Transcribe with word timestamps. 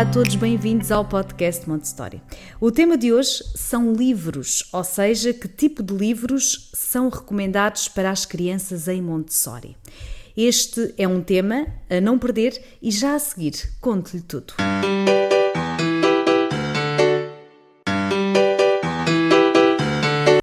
Olá 0.00 0.08
a 0.08 0.12
todos, 0.12 0.34
bem-vindos 0.34 0.90
ao 0.90 1.04
podcast 1.04 1.68
Montessori. 1.68 2.22
O 2.58 2.72
tema 2.72 2.96
de 2.96 3.12
hoje 3.12 3.44
são 3.54 3.92
livros, 3.92 4.66
ou 4.72 4.82
seja, 4.82 5.34
que 5.34 5.46
tipo 5.46 5.82
de 5.82 5.92
livros 5.92 6.70
são 6.72 7.10
recomendados 7.10 7.86
para 7.86 8.10
as 8.10 8.24
crianças 8.24 8.88
em 8.88 9.02
Montessori. 9.02 9.76
Este 10.34 10.94
é 10.96 11.06
um 11.06 11.22
tema 11.22 11.66
a 11.90 12.00
não 12.00 12.18
perder 12.18 12.58
e 12.80 12.90
já 12.90 13.14
a 13.14 13.18
seguir 13.18 13.52
conto-lhe 13.78 14.22
tudo. 14.22 14.54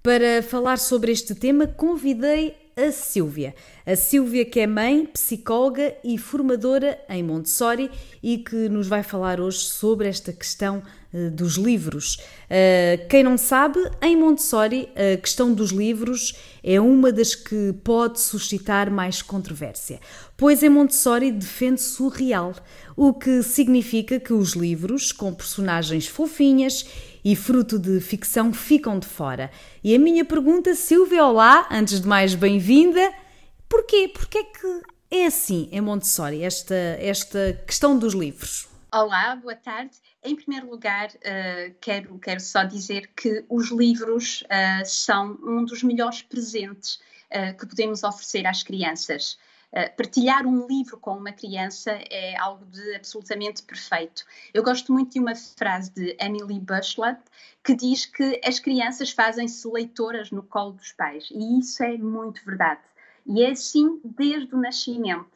Para 0.03 0.43
falar 0.43 0.77
sobre 0.77 1.11
este 1.11 1.33
tema, 1.33 1.65
convidei 1.65 2.66
a 2.77 2.91
Silvia. 2.91 3.55
A 3.87 3.95
Silvia, 3.95 4.45
que 4.45 4.59
é 4.59 4.67
mãe, 4.67 5.03
psicóloga 5.07 5.95
e 6.03 6.15
formadora 6.15 6.99
em 7.09 7.23
Montessori 7.23 7.89
e 8.21 8.37
que 8.37 8.69
nos 8.69 8.87
vai 8.87 9.01
falar 9.01 9.41
hoje 9.41 9.59
sobre 9.59 10.07
esta 10.07 10.31
questão 10.31 10.83
uh, 11.11 11.31
dos 11.31 11.55
livros. 11.55 12.17
Uh, 12.45 13.07
quem 13.09 13.23
não 13.23 13.35
sabe, 13.35 13.79
em 13.99 14.15
Montessori, 14.15 14.89
a 14.95 15.17
questão 15.17 15.51
dos 15.51 15.71
livros 15.71 16.35
é 16.63 16.79
uma 16.79 17.11
das 17.11 17.33
que 17.33 17.73
pode 17.83 18.19
suscitar 18.19 18.91
mais 18.91 19.23
controvérsia, 19.23 19.99
pois 20.35 20.61
em 20.61 20.69
Montessori 20.69 21.31
defende-se 21.31 21.99
o 22.03 22.09
real, 22.09 22.53
o 22.95 23.11
que 23.11 23.41
significa 23.41 24.19
que 24.19 24.33
os 24.33 24.51
livros, 24.51 25.11
com 25.11 25.33
personagens 25.33 26.07
fofinhas 26.07 26.85
e 27.27 27.35
fruto 27.35 27.77
de 27.77 27.99
ficção 27.99 28.53
ficam 28.53 28.97
de 28.97 29.05
fora. 29.05 29.51
E 29.83 29.93
a 29.93 29.99
minha 29.99 30.23
pergunta, 30.23 30.73
Silvia, 30.73 31.25
olá, 31.25 31.67
antes 31.69 31.99
de 31.99 32.07
mais, 32.07 32.33
bem-vinda. 32.33 33.13
Porquê? 33.67 34.07
Porquê 34.07 34.37
é 34.37 34.43
que 34.45 34.81
é 35.11 35.25
assim 35.25 35.67
em 35.73 35.81
Montessori, 35.81 36.41
esta, 36.41 36.73
esta 36.73 37.61
questão 37.67 37.99
dos 37.99 38.13
livros? 38.13 38.69
Olá, 38.93 39.35
boa 39.35 39.57
tarde. 39.57 39.91
Em 40.23 40.37
primeiro 40.37 40.69
lugar, 40.69 41.09
uh, 41.09 41.75
quero, 41.81 42.17
quero 42.17 42.39
só 42.39 42.63
dizer 42.63 43.09
que 43.13 43.43
os 43.49 43.71
livros 43.71 44.43
uh, 44.43 44.85
são 44.85 45.37
um 45.43 45.65
dos 45.65 45.83
melhores 45.83 46.21
presentes 46.21 46.97
uh, 47.29 47.57
que 47.59 47.65
podemos 47.65 48.03
oferecer 48.03 48.47
às 48.47 48.63
crianças. 48.63 49.37
Eh, 49.73 49.89
partilhar 49.89 50.45
um 50.45 50.65
livro 50.65 50.97
com 50.97 51.17
uma 51.17 51.33
criança 51.33 51.91
é 52.09 52.37
algo 52.37 52.65
de 52.65 52.95
absolutamente 52.95 53.63
perfeito. 53.63 54.23
Eu 54.53 54.63
gosto 54.63 54.93
muito 54.93 55.11
de 55.11 55.19
uma 55.19 55.35
frase 55.35 55.91
de 55.91 56.15
Emily 56.19 56.59
Bushlet 56.59 57.19
que 57.63 57.75
diz 57.75 58.05
que 58.05 58.39
as 58.45 58.59
crianças 58.59 59.11
fazem-se 59.11 59.67
leitoras 59.67 60.31
no 60.31 60.41
colo 60.41 60.71
dos 60.71 60.93
pais, 60.93 61.27
e 61.31 61.59
isso 61.59 61.83
é 61.83 61.97
muito 61.97 62.43
verdade. 62.45 62.79
E 63.25 63.43
é 63.43 63.51
assim 63.51 63.99
desde 64.05 64.55
o 64.55 64.57
nascimento. 64.57 65.27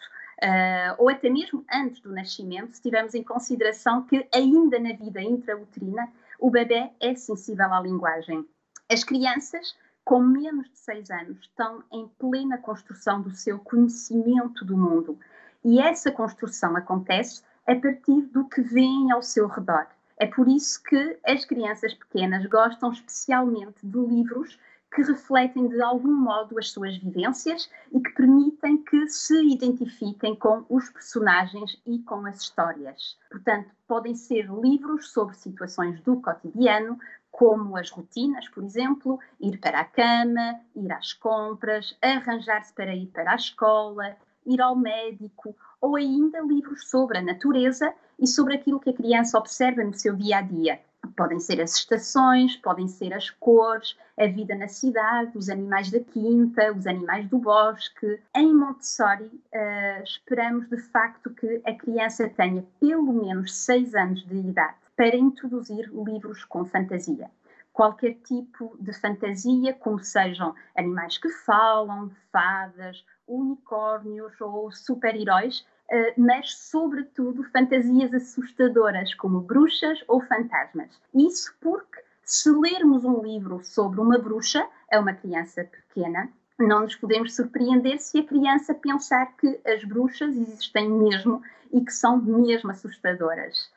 Uh, 0.42 0.96
ou 0.98 1.10
até 1.10 1.30
mesmo 1.30 1.64
antes 1.72 2.00
do 2.00 2.12
nascimento, 2.12 2.74
se 2.74 2.82
tivermos 2.82 3.14
em 3.14 3.22
consideração 3.22 4.02
que 4.04 4.28
ainda 4.34 4.80
na 4.80 4.94
vida 4.94 5.22
intrauterina 5.22 6.12
o 6.40 6.50
bebê 6.50 6.90
é 7.00 7.14
sensível 7.14 7.72
à 7.72 7.80
linguagem. 7.80 8.44
As 8.90 9.04
crianças 9.04 9.76
com 10.12 10.20
menos 10.20 10.70
de 10.70 10.78
seis 10.78 11.10
anos, 11.10 11.40
estão 11.40 11.82
em 11.90 12.06
plena 12.20 12.58
construção 12.58 13.22
do 13.22 13.34
seu 13.34 13.58
conhecimento 13.58 14.66
do 14.66 14.76
mundo. 14.76 15.18
E 15.64 15.80
essa 15.80 16.12
construção 16.12 16.76
acontece 16.76 17.42
a 17.66 17.74
partir 17.76 18.24
do 18.24 18.44
que 18.50 18.60
vem 18.60 19.10
ao 19.10 19.24
seu 19.24 19.48
redor. 19.48 19.88
É 20.18 20.26
por 20.26 20.50
isso 20.50 20.84
que 20.84 21.18
as 21.26 21.46
crianças 21.46 21.94
pequenas 21.94 22.46
gostam 22.48 22.92
especialmente 22.92 23.88
de 23.88 23.98
livros 23.98 24.60
que 24.94 25.02
refletem 25.02 25.70
de 25.70 25.82
algum 25.82 26.12
modo 26.12 26.60
as 26.60 26.70
suas 26.72 26.98
vivências 26.98 27.70
e 27.94 28.02
que 28.02 28.12
permitem 28.12 28.84
que 28.84 29.08
se 29.08 29.42
identifiquem 29.42 30.36
com 30.36 30.66
os 30.68 30.90
personagens 30.90 31.82
e 31.86 32.00
com 32.00 32.26
as 32.26 32.42
histórias. 32.42 33.18
Portanto, 33.30 33.70
podem 33.88 34.14
ser 34.14 34.50
livros 34.62 35.12
sobre 35.12 35.38
situações 35.38 36.02
do 36.02 36.18
cotidiano, 36.18 37.00
como 37.32 37.78
as 37.78 37.90
rotinas, 37.90 38.48
por 38.50 38.64
exemplo, 38.64 39.20
ir 39.40 39.58
para 39.58 39.80
a 39.80 39.86
cama, 39.86 40.60
ir 40.76 40.92
às 40.92 41.14
compras, 41.14 41.98
arranjar-se 42.02 42.74
para 42.74 42.94
ir 42.94 43.08
para 43.08 43.32
a 43.32 43.36
escola, 43.36 44.16
ir 44.46 44.62
ao 44.62 44.76
médico, 44.76 45.56
ou 45.80 45.96
ainda 45.96 46.42
livros 46.42 46.90
sobre 46.90 47.18
a 47.18 47.22
natureza 47.22 47.94
e 48.20 48.28
sobre 48.28 48.56
aquilo 48.56 48.80
que 48.80 48.90
a 48.90 48.94
criança 48.94 49.38
observa 49.38 49.84
no 49.84 49.94
seu 49.94 50.16
dia 50.16 50.38
a 50.38 50.42
dia. 50.42 50.80
Podem 51.16 51.40
ser 51.40 51.60
as 51.60 51.76
estações, 51.76 52.56
podem 52.58 52.88
ser 52.88 53.14
as 53.14 53.30
cores, 53.30 53.98
a 54.18 54.28
vida 54.28 54.54
na 54.56 54.68
cidade, 54.68 55.36
os 55.36 55.50
animais 55.50 55.90
da 55.90 56.00
quinta, 56.00 56.72
os 56.72 56.86
animais 56.86 57.28
do 57.28 57.40
bosque. 57.40 58.20
Em 58.36 58.54
Montessori, 58.54 59.26
uh, 59.26 60.04
esperamos 60.04 60.70
de 60.70 60.78
facto 60.78 61.32
que 61.32 61.62
a 61.66 61.74
criança 61.74 62.30
tenha 62.30 62.64
pelo 62.80 63.12
menos 63.14 63.56
seis 63.56 63.96
anos 63.96 64.24
de 64.28 64.36
idade 64.36 64.76
para 65.02 65.16
introduzir 65.16 65.92
livros 65.92 66.46
com 66.46 66.64
fantasia. 66.64 67.28
Qualquer 67.74 68.14
tipo 68.24 68.78
de 68.80 68.94
fantasia, 68.94 69.74
como 69.74 69.98
sejam 70.04 70.54
animais 70.78 71.18
que 71.18 71.28
falam, 71.28 72.12
fadas, 72.32 73.04
unicórnios 73.28 74.40
ou 74.40 74.72
super-heróis, 74.72 75.66
eh, 75.90 76.14
mas, 76.16 76.56
sobretudo, 76.56 77.44
fantasias 77.46 78.14
assustadoras, 78.14 79.16
como 79.16 79.42
bruxas 79.42 80.04
ou 80.08 80.22
fantasmas. 80.22 81.02
Isso 81.16 81.52
porque, 81.60 82.04
se 82.24 82.52
lermos 82.52 83.04
um 83.04 83.24
livro 83.24 83.60
sobre 83.64 84.00
uma 84.00 84.20
bruxa 84.20 84.64
a 84.92 85.00
uma 85.00 85.14
criança 85.14 85.64
pequena, 85.64 86.30
não 86.60 86.82
nos 86.82 86.96
podemos 86.96 87.36
surpreender 87.36 88.00
se 88.00 88.20
a 88.20 88.24
criança 88.24 88.76
pensar 88.76 89.36
que 89.36 89.60
as 89.66 89.84
bruxas 89.84 90.36
existem 90.36 90.88
mesmo 90.88 91.42
e 91.74 91.84
que 91.84 91.92
são 91.92 92.22
mesmo 92.22 92.70
assustadoras. 92.70 93.72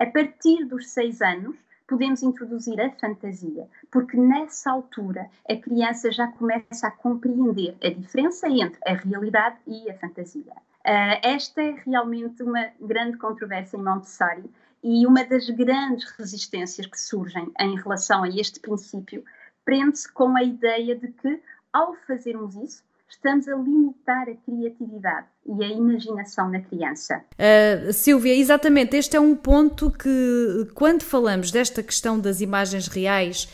A 0.00 0.06
partir 0.06 0.64
dos 0.64 0.88
seis 0.88 1.20
anos, 1.20 1.54
podemos 1.86 2.22
introduzir 2.22 2.80
a 2.80 2.90
fantasia, 2.92 3.68
porque 3.90 4.16
nessa 4.16 4.70
altura 4.70 5.28
a 5.46 5.54
criança 5.54 6.10
já 6.10 6.26
começa 6.26 6.86
a 6.86 6.90
compreender 6.90 7.76
a 7.84 7.90
diferença 7.90 8.48
entre 8.48 8.80
a 8.86 8.94
realidade 8.94 9.58
e 9.66 9.90
a 9.90 9.98
fantasia. 9.98 10.54
Uh, 10.86 11.20
esta 11.22 11.62
é 11.62 11.72
realmente 11.84 12.42
uma 12.42 12.70
grande 12.80 13.18
controvérsia 13.18 13.76
em 13.76 13.82
Montessori 13.82 14.50
e 14.82 15.06
uma 15.06 15.22
das 15.22 15.50
grandes 15.50 16.10
resistências 16.12 16.86
que 16.86 16.98
surgem 16.98 17.52
em 17.60 17.76
relação 17.76 18.22
a 18.22 18.28
este 18.30 18.58
princípio 18.58 19.22
prende-se 19.66 20.10
com 20.10 20.34
a 20.34 20.42
ideia 20.42 20.96
de 20.96 21.08
que, 21.08 21.42
ao 21.70 21.94
fazermos 22.06 22.56
isso, 22.56 22.82
estamos 23.10 23.48
a 23.48 23.56
limitar 23.56 24.28
a 24.28 24.34
criatividade 24.36 25.26
e 25.46 25.64
a 25.64 25.68
imaginação 25.68 26.48
na 26.48 26.60
criança. 26.60 27.22
Uh, 27.34 27.92
Silvia, 27.92 28.34
exatamente, 28.34 28.96
este 28.96 29.16
é 29.16 29.20
um 29.20 29.34
ponto 29.34 29.90
que, 29.90 30.68
quando 30.74 31.02
falamos 31.02 31.50
desta 31.50 31.82
questão 31.82 32.18
das 32.18 32.40
imagens 32.40 32.86
reais, 32.86 33.48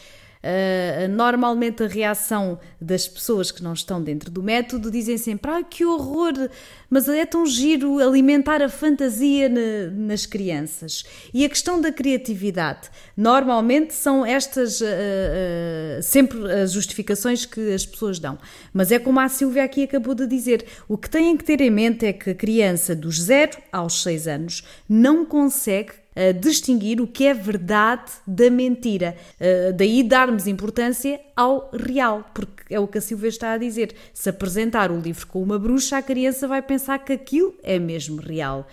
Uh, 0.47 1.09
normalmente 1.09 1.83
a 1.83 1.89
reação 1.89 2.61
das 2.81 3.09
pessoas 3.09 3.51
que 3.51 3.65
não 3.65 3.73
estão 3.73 4.01
dentro 4.01 4.31
do 4.31 4.41
método 4.41 4.93
dizem 4.93 5.19
sempre: 5.19 5.51
ah, 5.51 5.65
que 5.65 5.84
horror, 5.84 6.34
mas 6.89 7.09
é 7.09 7.27
tão 7.27 7.45
giro 7.45 7.99
alimentar 7.99 8.62
a 8.62 8.69
fantasia 8.69 9.48
na, 9.48 9.91
nas 9.91 10.25
crianças. 10.25 11.04
E 11.34 11.45
a 11.45 11.48
questão 11.48 11.81
da 11.81 11.91
criatividade, 11.91 12.89
normalmente 13.16 13.93
são 13.93 14.25
estas 14.25 14.81
uh, 14.81 14.84
uh, 14.84 16.03
sempre 16.03 16.53
as 16.53 16.71
justificações 16.71 17.45
que 17.45 17.75
as 17.75 17.84
pessoas 17.84 18.21
dão. 18.21 18.39
Mas 18.72 18.92
é 18.92 19.01
como 19.01 19.19
a 19.19 19.28
Silvia 19.28 19.65
aqui 19.65 19.83
acabou 19.83 20.15
de 20.15 20.28
dizer: 20.28 20.65
o 20.87 20.97
que 20.97 21.10
têm 21.10 21.37
que 21.37 21.42
ter 21.42 21.60
em 21.60 21.71
mente 21.71 22.07
é 22.07 22.13
que 22.13 22.31
a 22.31 22.34
criança 22.37 22.95
dos 22.95 23.21
0 23.21 23.59
aos 23.72 24.01
6 24.04 24.28
anos 24.28 24.65
não 24.89 25.27
consegue 25.27 26.05
a 26.16 26.33
distinguir 26.33 27.01
o 27.01 27.07
que 27.07 27.27
é 27.27 27.34
verdade 27.34 28.10
da 28.27 28.51
mentira. 28.51 29.15
Daí 29.77 30.03
darmos 30.03 30.47
importância 30.47 31.21
ao 31.36 31.71
real, 31.72 32.30
porque 32.33 32.74
é 32.74 32.80
o 32.80 32.89
que 32.89 32.98
a 32.98 33.01
Silvia 33.01 33.28
está 33.28 33.53
a 33.53 33.59
dizer. 33.59 33.95
Se 34.15 34.30
apresentar 34.30 34.91
o 34.91 34.98
livro 34.98 35.27
com 35.27 35.42
uma 35.42 35.59
bruxa, 35.59 35.98
a 35.98 36.03
criança 36.03 36.48
vai 36.48 36.63
pensar 36.63 36.98
que 36.98 37.13
aquilo 37.13 37.54
é 37.63 37.78
mesmo 37.78 38.21
real. 38.21 38.66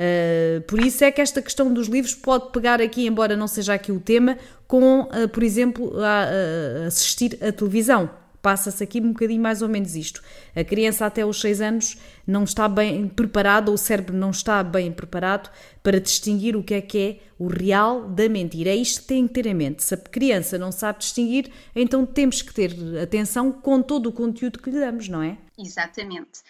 Uh, 0.00 0.62
por 0.62 0.80
isso 0.80 1.04
é 1.04 1.10
que 1.10 1.20
esta 1.20 1.42
questão 1.42 1.72
dos 1.72 1.86
livros 1.86 2.14
pode 2.14 2.52
pegar 2.52 2.80
aqui, 2.80 3.06
embora 3.06 3.36
não 3.36 3.46
seja 3.46 3.74
aqui 3.74 3.92
o 3.92 4.00
tema, 4.00 4.38
com, 4.66 5.08
por 5.32 5.42
exemplo, 5.42 5.92
a, 6.02 6.84
a 6.84 6.86
assistir 6.86 7.36
à 7.42 7.52
televisão 7.52 8.08
passa-se 8.42 8.82
aqui 8.82 9.00
um 9.00 9.12
bocadinho 9.12 9.42
mais 9.42 9.62
ou 9.62 9.68
menos 9.68 9.94
isto. 9.94 10.22
A 10.54 10.64
criança 10.64 11.06
até 11.06 11.24
os 11.24 11.40
6 11.40 11.60
anos 11.60 11.98
não 12.26 12.44
está 12.44 12.68
bem 12.68 13.08
preparada, 13.08 13.70
o 13.70 13.76
cérebro 13.78 14.16
não 14.16 14.30
está 14.30 14.62
bem 14.62 14.92
preparado 14.92 15.50
para 15.82 16.00
distinguir 16.00 16.56
o 16.56 16.62
que 16.62 16.74
é 16.74 16.80
que 16.80 16.98
é 16.98 17.18
o 17.38 17.48
real 17.48 18.08
da 18.08 18.28
mentira. 18.28 18.70
É 18.70 18.76
isto 18.76 19.02
que 19.02 19.08
tem 19.08 19.26
que 19.26 19.34
ter 19.34 19.46
em 19.46 19.54
mente. 19.54 19.82
Se 19.82 19.94
a 19.94 19.96
criança 19.96 20.58
não 20.58 20.70
sabe 20.72 21.00
distinguir, 21.00 21.50
então 21.74 22.04
temos 22.04 22.42
que 22.42 22.52
ter 22.52 22.72
atenção 23.02 23.52
com 23.52 23.82
todo 23.82 24.08
o 24.08 24.12
conteúdo 24.12 24.58
que 24.58 24.70
lhe 24.70 24.80
damos, 24.80 25.08
não 25.08 25.22
é? 25.22 25.38
Exatamente. 25.58 26.40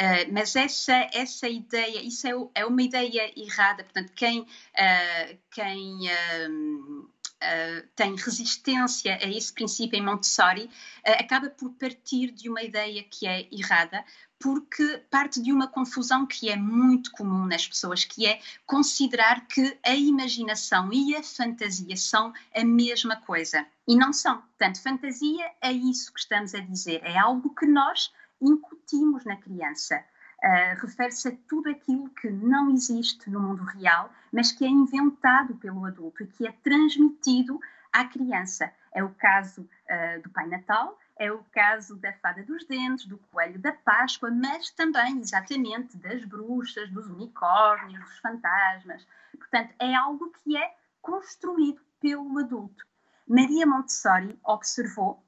Uh, 0.00 0.32
mas 0.32 0.56
essa, 0.56 1.10
essa 1.12 1.46
ideia, 1.46 2.02
isso 2.02 2.26
é, 2.26 2.32
é, 2.60 2.64
uma 2.64 2.82
ideia 2.82 3.30
errada. 3.36 3.84
Portanto, 3.84 4.12
quem, 4.14 4.40
uh, 4.40 5.38
quem 5.50 6.08
uh, 6.08 7.08
uh, 7.42 7.88
tem 7.96 8.14
resistência 8.14 9.16
a 9.16 9.28
esse 9.28 9.52
princípio 9.52 9.98
em 9.98 10.04
Montessori, 10.04 10.64
uh, 10.64 10.70
acaba 11.18 11.50
por 11.50 11.70
partir 11.72 12.30
de 12.30 12.48
uma 12.48 12.62
ideia 12.62 13.02
que 13.02 13.26
é 13.26 13.48
errada, 13.50 14.04
porque 14.38 15.04
parte 15.10 15.42
de 15.42 15.52
uma 15.52 15.68
confusão 15.68 16.26
que 16.26 16.48
é 16.48 16.56
muito 16.56 17.10
comum 17.12 17.44
nas 17.46 17.66
pessoas, 17.66 18.04
que 18.04 18.26
é 18.26 18.40
considerar 18.66 19.46
que 19.46 19.78
a 19.84 19.94
imaginação 19.94 20.90
e 20.92 21.14
a 21.14 21.22
fantasia 21.22 21.96
são 21.96 22.32
a 22.54 22.64
mesma 22.64 23.16
coisa. 23.16 23.66
E 23.86 23.94
não 23.96 24.12
são. 24.12 24.40
Portanto, 24.40 24.82
fantasia 24.82 25.50
é 25.60 25.72
isso 25.72 26.12
que 26.12 26.20
estamos 26.20 26.54
a 26.54 26.60
dizer, 26.60 27.02
é 27.04 27.18
algo 27.18 27.54
que 27.54 27.66
nós 27.66 28.10
incutimos 28.40 29.24
na 29.24 29.36
criança. 29.36 30.02
Uh, 30.42 30.80
refere-se 30.80 31.28
a 31.28 31.36
tudo 31.46 31.68
aquilo 31.68 32.08
que 32.10 32.30
não 32.30 32.70
existe 32.70 33.28
no 33.28 33.40
mundo 33.40 33.62
real, 33.62 34.10
mas 34.32 34.50
que 34.50 34.64
é 34.64 34.68
inventado 34.68 35.54
pelo 35.56 35.84
adulto 35.84 36.22
e 36.22 36.26
que 36.26 36.46
é 36.46 36.52
transmitido 36.64 37.60
à 37.92 38.06
criança. 38.06 38.72
É 38.92 39.04
o 39.04 39.10
caso 39.10 39.62
uh, 39.62 40.22
do 40.22 40.30
Pai 40.30 40.46
Natal, 40.46 40.98
é 41.18 41.30
o 41.30 41.44
caso 41.52 41.96
da 41.96 42.14
Fada 42.14 42.42
dos 42.42 42.64
Dentes, 42.64 43.04
do 43.04 43.18
Coelho 43.30 43.58
da 43.58 43.72
Páscoa, 43.72 44.30
mas 44.30 44.70
também, 44.70 45.20
exatamente, 45.20 45.98
das 45.98 46.24
bruxas, 46.24 46.90
dos 46.90 47.06
unicórnios, 47.06 48.02
dos 48.02 48.18
fantasmas. 48.20 49.06
Portanto, 49.36 49.74
é 49.78 49.94
algo 49.94 50.32
que 50.42 50.56
é 50.56 50.74
construído 51.02 51.82
pelo 52.00 52.38
adulto. 52.38 52.86
Maria 53.28 53.66
Montessori 53.66 54.38
observou 54.42 55.22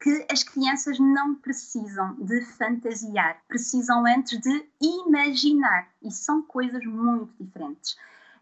que 0.00 0.26
as 0.30 0.42
crianças 0.42 0.98
não 0.98 1.34
precisam 1.34 2.14
de 2.16 2.44
fantasiar, 2.44 3.40
precisam 3.48 4.06
antes 4.06 4.38
de 4.40 4.68
imaginar. 4.80 5.88
E 6.02 6.10
são 6.10 6.42
coisas 6.42 6.84
muito 6.84 7.32
diferentes. 7.42 7.92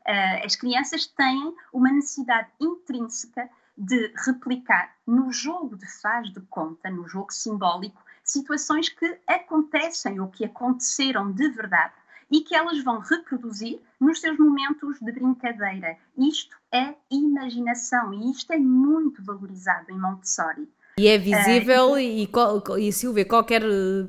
Uh, 0.07 0.45
as 0.45 0.57
crianças 0.57 1.07
têm 1.07 1.55
uma 1.73 1.93
necessidade 1.93 2.49
intrínseca 2.61 3.49
de 3.77 4.13
replicar 4.27 4.95
no 5.07 5.33
jogo 5.33 5.77
de 5.77 5.87
faz 6.01 6.33
de 6.33 6.41
conta, 6.43 6.91
no 6.91 7.09
jogo 7.09 7.33
simbólico, 7.33 8.03
situações 8.25 8.89
que 8.89 9.19
acontecem 9.27 10.21
ou 10.21 10.29
que 10.29 10.45
aconteceram 10.45 11.33
de 11.33 11.49
verdade 11.49 11.95
e 12.31 12.41
que 12.41 12.55
elas 12.55 12.83
vão 12.83 12.99
reproduzir 12.99 13.81
nos 14.01 14.21
seus 14.21 14.39
momentos 14.39 14.99
de 15.01 15.13
brincadeira. 15.13 15.99
Isto 16.17 16.57
é 16.73 16.95
imaginação 17.11 18.13
e 18.15 18.31
isto 18.31 18.53
é 18.53 18.59
muito 18.59 19.23
valorizado 19.23 19.91
em 19.91 19.99
Montessori. 19.99 20.69
E 20.99 21.09
é 21.09 21.17
visível 21.17 21.97
é, 21.97 22.05
e, 22.05 22.25
e, 22.25 22.87
e 22.87 22.93
Silvia, 22.93 23.25
qualquer 23.25 23.63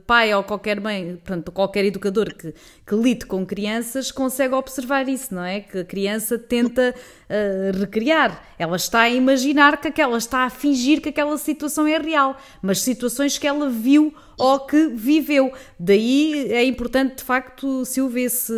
pai 0.05 0.33
ou 0.35 0.43
qualquer 0.43 0.81
mãe, 0.81 1.15
portanto, 1.15 1.49
qualquer 1.49 1.85
educador 1.85 2.33
que, 2.33 2.53
que 2.85 2.93
lide 2.93 3.25
com 3.25 3.45
crianças 3.45 4.11
consegue 4.11 4.53
observar 4.53 5.07
isso, 5.07 5.33
não 5.33 5.45
é? 5.45 5.61
Que 5.61 5.79
a 5.79 5.85
criança 5.85 6.37
tenta 6.37 6.93
uh, 6.93 7.79
recriar. 7.79 8.45
Ela 8.59 8.75
está 8.75 9.03
a 9.03 9.09
imaginar 9.09 9.79
que 9.79 9.87
aquela, 9.87 10.17
está 10.17 10.39
a 10.39 10.49
fingir 10.49 10.99
que 10.99 11.07
aquela 11.07 11.37
situação 11.37 11.87
é 11.87 11.97
real, 11.97 12.35
mas 12.61 12.81
situações 12.81 13.37
que 13.37 13.47
ela 13.47 13.69
viu 13.69 14.13
ou 14.37 14.59
que 14.59 14.87
viveu. 14.87 15.53
Daí 15.79 16.51
é 16.51 16.65
importante, 16.65 17.19
de 17.19 17.23
facto, 17.23 17.85
Silvia, 17.85 18.29
se, 18.29 18.53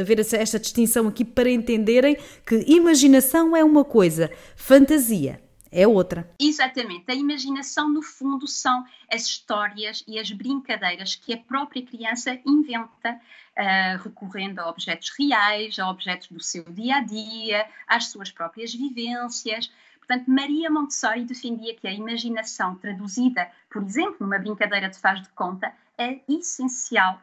haver 0.00 0.18
esta 0.18 0.58
distinção 0.58 1.06
aqui 1.06 1.24
para 1.24 1.48
entenderem 1.48 2.16
que 2.44 2.64
imaginação 2.66 3.56
é 3.56 3.62
uma 3.62 3.84
coisa, 3.84 4.28
fantasia 4.56 5.38
é 5.70 5.86
outra. 5.86 6.28
Exatamente. 6.38 7.10
A 7.10 7.14
imaginação, 7.14 7.88
no 7.88 8.02
fundo, 8.02 8.46
são 8.46 8.84
as 9.10 9.22
histórias 9.22 10.02
e 10.06 10.18
as 10.18 10.30
brincadeiras 10.30 11.14
que 11.14 11.32
a 11.32 11.38
própria 11.38 11.84
criança 11.84 12.38
inventa, 12.44 13.12
uh, 13.12 14.02
recorrendo 14.02 14.58
a 14.58 14.68
objetos 14.68 15.12
reais, 15.18 15.78
a 15.78 15.88
objetos 15.88 16.28
do 16.28 16.40
seu 16.40 16.64
dia 16.64 16.96
a 16.96 17.00
dia, 17.00 17.66
às 17.86 18.08
suas 18.08 18.30
próprias 18.30 18.74
vivências. 18.74 19.70
Portanto, 19.98 20.28
Maria 20.28 20.70
Montessori 20.70 21.24
defendia 21.24 21.74
que 21.76 21.86
a 21.86 21.92
imaginação 21.92 22.74
traduzida, 22.74 23.48
por 23.70 23.82
exemplo, 23.82 24.16
numa 24.20 24.38
brincadeira 24.38 24.88
de 24.88 24.98
faz 24.98 25.22
de 25.22 25.28
conta, 25.30 25.72
é 25.96 26.20
essencial 26.28 27.20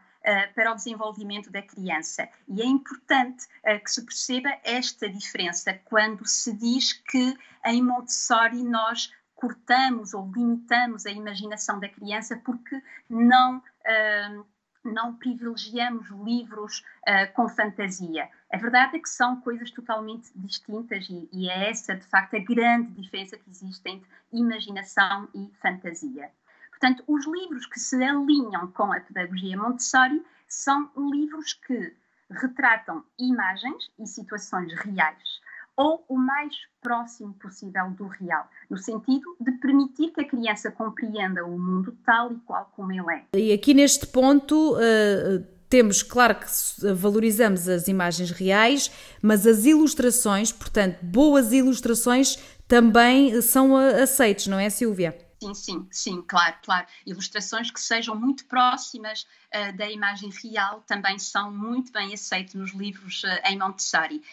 para 0.53 0.71
o 0.71 0.75
desenvolvimento 0.75 1.49
da 1.49 1.61
criança. 1.61 2.27
E 2.47 2.61
é 2.61 2.65
importante 2.65 3.45
uh, 3.45 3.81
que 3.83 3.89
se 3.89 4.03
perceba 4.03 4.49
esta 4.63 5.09
diferença 5.09 5.73
quando 5.85 6.25
se 6.25 6.53
diz 6.53 6.93
que 6.93 7.37
em 7.65 7.81
Montessori 7.81 8.63
nós 8.63 9.11
cortamos 9.35 10.13
ou 10.13 10.29
limitamos 10.29 11.05
a 11.05 11.11
imaginação 11.11 11.79
da 11.79 11.87
criança 11.87 12.41
porque 12.43 12.81
não. 13.09 13.57
Uh, 13.57 14.45
não 14.83 15.13
privilegiamos 15.15 16.07
livros 16.23 16.79
uh, 16.79 17.33
com 17.33 17.49
fantasia. 17.49 18.29
A 18.49 18.57
verdade 18.57 18.95
é 18.95 18.99
que 18.99 19.09
são 19.09 19.41
coisas 19.41 19.69
totalmente 19.71 20.31
distintas 20.33 21.07
e, 21.09 21.27
e, 21.33 21.49
é 21.49 21.69
essa, 21.69 21.93
de 21.93 22.05
facto, 22.05 22.35
a 22.35 22.39
grande 22.39 22.93
diferença 22.93 23.37
que 23.37 23.49
existe 23.49 23.89
entre 23.89 24.09
imaginação 24.31 25.27
e 25.35 25.51
fantasia. 25.61 26.31
Portanto, 26.79 27.03
os 27.07 27.25
livros 27.25 27.65
que 27.65 27.79
se 27.79 28.01
alinham 28.03 28.67
com 28.67 28.93
a 28.93 28.99
pedagogia 28.99 29.57
Montessori 29.57 30.23
são 30.47 30.89
livros 30.95 31.53
que 31.53 31.93
retratam 32.29 33.03
imagens 33.19 33.89
e 33.99 34.05
situações 34.05 34.73
reais 34.73 35.37
ou 35.75 36.03
o 36.09 36.17
mais 36.17 36.55
próximo 36.81 37.33
possível 37.35 37.91
do 37.91 38.07
real, 38.07 38.49
no 38.67 38.77
sentido 38.77 39.37
de 39.39 39.51
permitir 39.53 40.11
que 40.11 40.21
a 40.21 40.27
criança 40.27 40.71
compreenda 40.71 41.45
o 41.45 41.57
mundo 41.57 41.95
tal 42.03 42.31
e 42.33 42.35
qual 42.39 42.71
como 42.75 42.91
ele 42.91 43.13
é. 43.13 43.37
E 43.37 43.53
aqui 43.53 43.73
neste 43.73 44.07
ponto. 44.07 44.75
Uh 44.75 45.57
temos, 45.69 46.01
claro 46.01 46.35
que 46.35 46.45
valorizamos 46.93 47.67
as 47.67 47.89
imagens 47.89 48.31
reais, 48.31 48.89
mas 49.21 49.45
as 49.45 49.65
ilustrações, 49.65 50.49
portanto, 50.49 50.97
boas 51.03 51.51
ilustrações 51.51 52.39
também 52.67 53.41
são 53.41 53.75
aceites, 53.75 54.47
não 54.47 54.57
é, 54.57 54.69
Silvia? 54.69 55.26
Sim, 55.41 55.53
sim, 55.53 55.87
sim, 55.91 56.21
claro, 56.27 56.55
claro. 56.63 56.87
Ilustrações 57.05 57.69
que 57.69 57.79
sejam 57.79 58.15
muito 58.15 58.45
próximas 58.45 59.21
uh, 59.53 59.77
da 59.77 59.89
imagem 59.89 60.31
real 60.43 60.81
também 60.81 61.19
são 61.19 61.51
muito 61.51 61.91
bem 61.91 62.13
aceitas 62.13 62.55
nos 62.55 62.73
livros 62.73 63.23
uh, 63.23 63.27
em 63.45 63.57
Montessori. 63.57 64.23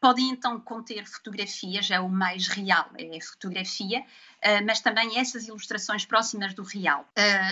Podem 0.00 0.30
então 0.30 0.58
conter 0.58 1.06
fotografias, 1.06 1.90
é 1.90 2.00
o 2.00 2.08
mais 2.08 2.48
real, 2.48 2.90
é 2.98 3.16
a 3.16 3.20
fotografia, 3.20 4.00
uh, 4.00 4.66
mas 4.66 4.80
também 4.80 5.20
essas 5.20 5.46
ilustrações 5.46 6.04
próximas 6.04 6.52
do 6.52 6.64
real. 6.64 7.06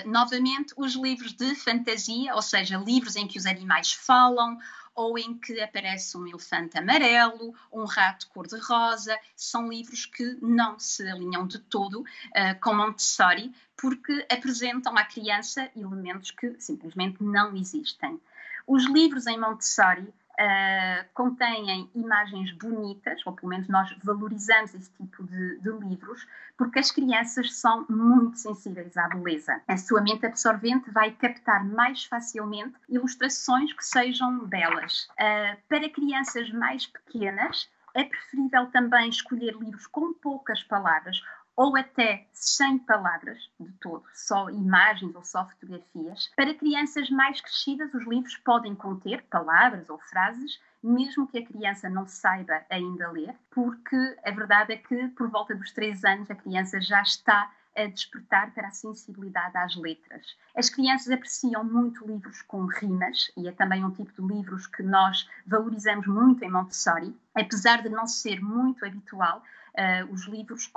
novamente, 0.04 0.74
os 0.76 0.94
livros 0.94 1.32
de 1.34 1.54
fantasia, 1.54 2.34
ou 2.34 2.42
seja, 2.42 2.78
livros 2.78 3.14
em 3.14 3.28
que 3.28 3.38
os 3.38 3.46
animais 3.46 3.92
falam 3.92 4.58
ou 4.98 5.16
em 5.16 5.38
que 5.38 5.60
aparece 5.60 6.18
um 6.18 6.26
elefante 6.26 6.76
amarelo, 6.76 7.54
um 7.72 7.84
rato 7.84 8.26
cor-de-rosa. 8.30 9.16
São 9.36 9.68
livros 9.68 10.04
que 10.04 10.36
não 10.42 10.76
se 10.76 11.08
alinham 11.08 11.46
de 11.46 11.60
todo 11.60 12.00
uh, 12.00 12.60
com 12.60 12.74
Montessori, 12.74 13.54
porque 13.76 14.26
apresentam 14.28 14.98
à 14.98 15.04
criança 15.04 15.70
elementos 15.76 16.32
que 16.32 16.60
simplesmente 16.60 17.22
não 17.22 17.54
existem. 17.54 18.20
Os 18.66 18.86
livros 18.86 19.28
em 19.28 19.38
Montessori 19.38 20.12
uh, 20.38 21.08
contêm 21.14 21.90
imagens 21.94 22.52
bonitas, 22.52 23.20
ou 23.26 23.32
pelo 23.32 23.48
menos 23.48 23.68
nós 23.68 23.94
valorizamos 24.02 24.74
esse 24.74 24.90
tipo 24.92 25.24
de, 25.24 25.58
de, 25.58 25.70
livros, 25.70 26.26
porque 26.56 26.78
as 26.78 26.90
crianças 26.90 27.54
são 27.54 27.84
muito 27.88 28.38
sensíveis 28.38 28.96
à 28.96 29.08
beleza. 29.08 29.60
A 29.66 29.76
sua 29.76 30.00
mente 30.00 30.24
absorvente 30.24 30.90
vai 30.90 31.10
captar 31.12 31.64
mais 31.64 32.04
facilmente 32.04 32.74
ilustrações 32.88 33.72
que 33.72 33.84
sejam 33.84 34.46
belas. 34.46 35.08
Uh, 35.12 35.58
para 35.68 35.88
crianças 35.90 36.50
mais 36.52 36.86
pequenas, 36.86 37.68
é 37.94 38.04
preferível 38.04 38.66
também 38.66 39.08
escolher 39.08 39.54
livros 39.56 39.86
com 39.86 40.12
poucas 40.12 40.62
palavras 40.62 41.20
ou 41.58 41.76
até 41.76 42.24
sem 42.32 42.78
palavras 42.78 43.50
de 43.58 43.72
todo, 43.80 44.04
só 44.14 44.48
imagens 44.48 45.12
ou 45.16 45.24
só 45.24 45.44
fotografias. 45.44 46.30
Para 46.36 46.54
crianças 46.54 47.10
mais 47.10 47.40
crescidas, 47.40 47.92
os 47.92 48.06
livros 48.06 48.36
podem 48.36 48.76
conter 48.76 49.24
palavras 49.24 49.90
ou 49.90 49.98
frases, 49.98 50.60
mesmo 50.80 51.26
que 51.26 51.38
a 51.38 51.44
criança 51.44 51.90
não 51.90 52.06
saiba 52.06 52.64
ainda 52.70 53.10
ler, 53.10 53.34
porque 53.50 53.96
a 54.24 54.30
verdade 54.30 54.74
é 54.74 54.76
que 54.76 55.08
por 55.08 55.28
volta 55.28 55.52
dos 55.52 55.72
três 55.72 56.04
anos 56.04 56.30
a 56.30 56.36
criança 56.36 56.80
já 56.80 57.02
está 57.02 57.50
a 57.76 57.86
despertar 57.86 58.52
para 58.52 58.68
a 58.68 58.72
sensibilidade 58.72 59.56
às 59.56 59.74
letras. 59.74 60.36
As 60.54 60.70
crianças 60.70 61.10
apreciam 61.10 61.64
muito 61.64 62.06
livros 62.06 62.40
com 62.42 62.66
rimas, 62.66 63.32
e 63.36 63.48
é 63.48 63.52
também 63.52 63.84
um 63.84 63.90
tipo 63.90 64.12
de 64.12 64.34
livros 64.34 64.68
que 64.68 64.84
nós 64.84 65.28
valorizamos 65.44 66.06
muito 66.06 66.44
em 66.44 66.50
Montessori, 66.50 67.16
apesar 67.34 67.82
de 67.82 67.88
não 67.88 68.06
ser 68.06 68.40
muito 68.40 68.86
habitual 68.86 69.42
Uh, 69.78 70.12
os 70.12 70.26
livros 70.26 70.68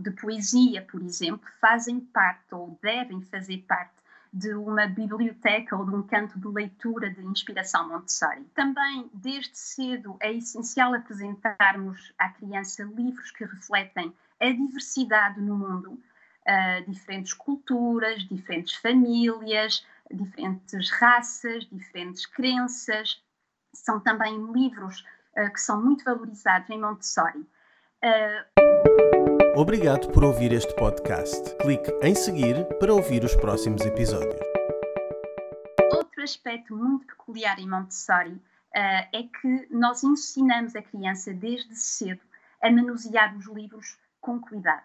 de 0.00 0.10
poesia, 0.12 0.80
por 0.80 1.02
exemplo, 1.02 1.46
fazem 1.60 2.00
parte 2.00 2.54
ou 2.54 2.78
devem 2.80 3.20
fazer 3.20 3.58
parte 3.68 3.92
de 4.32 4.54
uma 4.54 4.86
biblioteca 4.86 5.76
ou 5.76 5.84
de 5.84 5.94
um 5.94 6.02
canto 6.02 6.38
de 6.38 6.48
leitura 6.48 7.10
de 7.10 7.24
inspiração 7.24 7.88
Montessori. 7.88 8.44
Também, 8.54 9.10
desde 9.12 9.56
cedo, 9.56 10.16
é 10.20 10.32
essencial 10.32 10.94
apresentarmos 10.94 12.12
à 12.18 12.28
criança 12.28 12.82
livros 12.82 13.30
que 13.30 13.44
refletem 13.44 14.14
a 14.40 14.50
diversidade 14.50 15.40
no 15.40 15.56
mundo, 15.56 15.92
uh, 15.92 16.90
diferentes 16.90 17.32
culturas, 17.32 18.22
diferentes 18.28 18.74
famílias, 18.76 19.86
diferentes 20.10 20.90
raças, 20.90 21.64
diferentes 21.70 22.26
crenças. 22.26 23.22
São 23.74 24.00
também 24.00 24.38
livros 24.52 25.04
uh, 25.36 25.52
que 25.52 25.60
são 25.60 25.82
muito 25.82 26.04
valorizados 26.04 26.68
em 26.70 26.80
Montessori. 26.80 27.46
Uh... 28.04 29.58
Obrigado 29.58 30.08
por 30.12 30.22
ouvir 30.22 30.52
este 30.52 30.74
podcast. 30.74 31.56
Clique 31.56 31.90
em 32.02 32.14
seguir 32.14 32.66
para 32.78 32.92
ouvir 32.92 33.24
os 33.24 33.34
próximos 33.34 33.80
episódios. 33.86 34.38
Outro 35.92 36.22
aspecto 36.22 36.76
muito 36.76 37.06
peculiar 37.06 37.58
em 37.58 37.68
Montessori 37.68 38.32
uh, 38.32 38.42
é 38.74 39.22
que 39.40 39.66
nós 39.70 40.04
ensinamos 40.04 40.76
a 40.76 40.82
criança 40.82 41.32
desde 41.32 41.74
cedo 41.74 42.20
a 42.62 42.70
manusear 42.70 43.34
os 43.36 43.46
livros 43.46 43.98
com 44.20 44.38
cuidado. 44.40 44.84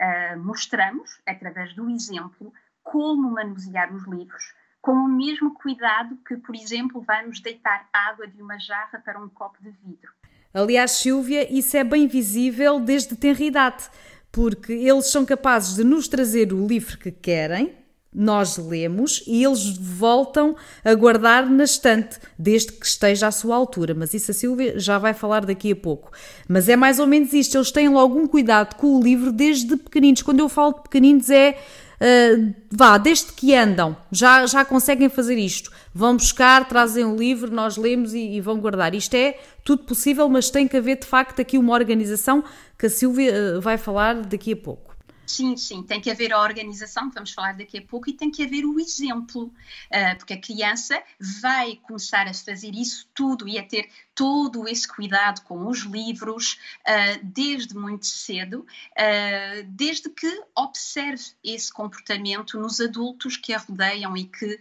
Uh, 0.00 0.38
mostramos, 0.38 1.20
através 1.26 1.74
do 1.74 1.88
exemplo, 1.88 2.52
como 2.82 3.30
manusear 3.30 3.94
os 3.94 4.04
livros, 4.08 4.52
com 4.80 4.92
o 4.92 5.08
mesmo 5.08 5.54
cuidado 5.54 6.16
que, 6.26 6.36
por 6.36 6.56
exemplo, 6.56 7.00
vamos 7.02 7.40
deitar 7.40 7.88
água 7.92 8.26
de 8.26 8.42
uma 8.42 8.58
jarra 8.58 8.98
para 8.98 9.20
um 9.20 9.28
copo 9.28 9.62
de 9.62 9.70
vidro. 9.70 10.12
Aliás, 10.54 10.92
Silvia, 10.92 11.46
isso 11.50 11.76
é 11.76 11.84
bem 11.84 12.06
visível 12.06 12.78
desde 12.78 13.16
tenra 13.16 13.42
idade, 13.42 13.84
porque 14.30 14.72
eles 14.72 15.06
são 15.06 15.24
capazes 15.24 15.76
de 15.76 15.84
nos 15.84 16.08
trazer 16.08 16.52
o 16.52 16.66
livro 16.66 16.98
que 16.98 17.10
querem, 17.10 17.74
nós 18.14 18.58
lemos 18.58 19.24
e 19.26 19.42
eles 19.42 19.74
voltam 19.78 20.54
a 20.84 20.94
guardar 20.94 21.48
na 21.48 21.64
estante, 21.64 22.18
desde 22.38 22.72
que 22.72 22.84
esteja 22.84 23.28
à 23.28 23.30
sua 23.30 23.56
altura. 23.56 23.94
Mas 23.94 24.12
isso 24.12 24.30
a 24.30 24.34
Silvia 24.34 24.78
já 24.78 24.98
vai 24.98 25.14
falar 25.14 25.46
daqui 25.46 25.72
a 25.72 25.76
pouco. 25.76 26.10
Mas 26.46 26.68
é 26.68 26.76
mais 26.76 26.98
ou 26.98 27.06
menos 27.06 27.32
isto, 27.32 27.56
eles 27.56 27.70
têm 27.70 27.88
logo 27.88 28.18
um 28.18 28.26
cuidado 28.26 28.76
com 28.76 28.98
o 28.98 29.02
livro 29.02 29.32
desde 29.32 29.76
pequeninos. 29.76 30.20
Quando 30.20 30.40
eu 30.40 30.48
falo 30.48 30.74
de 30.74 30.82
pequeninos 30.82 31.30
é 31.30 31.58
uh, 32.02 32.54
vá, 32.70 32.98
desde 32.98 33.32
que 33.32 33.54
andam, 33.54 33.96
já, 34.10 34.44
já 34.46 34.64
conseguem 34.64 35.08
fazer 35.08 35.38
isto. 35.38 35.70
Vão 35.94 36.16
buscar, 36.16 36.68
trazem 36.68 37.04
o 37.04 37.16
livro, 37.16 37.52
nós 37.52 37.76
lemos 37.76 38.12
e, 38.12 38.36
e, 38.36 38.40
vão 38.40 38.58
guardar. 38.58 38.94
Isto 38.94 39.14
é 39.14 39.38
tudo 39.62 39.84
possível, 39.84 40.28
mas 40.28 40.50
tem 40.50 40.66
que 40.66 40.76
haver 40.76 40.98
de 40.98 41.06
facto 41.06 41.40
aqui 41.40 41.56
uma 41.56 41.72
organização 41.72 42.42
que 42.78 42.86
a 42.86 42.90
Silvia 42.90 43.32
uh, 43.32 43.60
vai 43.60 43.78
falar 43.78 44.16
daqui 44.22 44.52
a 44.52 44.56
pouco. 44.56 44.91
Sim, 45.26 45.56
sim, 45.56 45.82
tem 45.82 46.00
que 46.00 46.10
haver 46.10 46.32
a 46.32 46.40
organização, 46.40 47.08
que 47.08 47.14
vamos 47.14 47.32
falar 47.32 47.54
daqui 47.54 47.78
a 47.78 47.82
pouco, 47.82 48.10
e 48.10 48.12
tem 48.12 48.30
que 48.30 48.42
haver 48.42 48.64
o 48.64 48.78
exemplo, 48.80 49.44
uh, 49.44 50.16
porque 50.18 50.34
a 50.34 50.40
criança 50.40 51.02
vai 51.40 51.76
começar 51.76 52.26
a 52.26 52.34
fazer 52.34 52.74
isso 52.74 53.08
tudo 53.14 53.48
e 53.48 53.58
a 53.58 53.62
ter 53.62 53.88
todo 54.14 54.68
esse 54.68 54.86
cuidado 54.86 55.42
com 55.42 55.66
os 55.66 55.80
livros 55.80 56.58
uh, 56.80 57.20
desde 57.22 57.74
muito 57.74 58.06
cedo, 58.06 58.66
uh, 58.98 59.64
desde 59.68 60.10
que 60.10 60.44
observe 60.56 61.24
esse 61.42 61.72
comportamento 61.72 62.58
nos 62.58 62.80
adultos 62.80 63.36
que 63.36 63.54
a 63.54 63.58
rodeiam 63.58 64.16
e 64.16 64.24
que 64.24 64.58